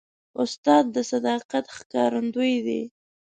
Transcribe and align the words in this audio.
استاد 0.43 0.83
د 0.95 0.97
صداقت 1.11 1.65
ښکارندوی 1.77 2.55
دی. 2.67 2.81